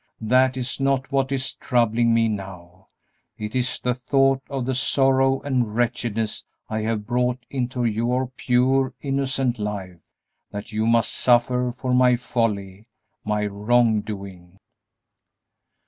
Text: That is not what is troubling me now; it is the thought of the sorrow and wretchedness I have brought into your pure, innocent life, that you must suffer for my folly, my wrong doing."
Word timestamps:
That 0.19 0.57
is 0.57 0.79
not 0.79 1.11
what 1.11 1.31
is 1.31 1.53
troubling 1.53 2.11
me 2.11 2.27
now; 2.27 2.87
it 3.37 3.53
is 3.55 3.79
the 3.79 3.93
thought 3.93 4.41
of 4.49 4.65
the 4.65 4.73
sorrow 4.73 5.41
and 5.43 5.75
wretchedness 5.75 6.47
I 6.67 6.79
have 6.81 7.05
brought 7.05 7.45
into 7.51 7.85
your 7.85 8.25
pure, 8.35 8.95
innocent 9.01 9.59
life, 9.59 9.99
that 10.49 10.71
you 10.71 10.87
must 10.87 11.11
suffer 11.13 11.71
for 11.71 11.93
my 11.93 12.15
folly, 12.15 12.87
my 13.23 13.45
wrong 13.45 14.01
doing." 14.01 14.57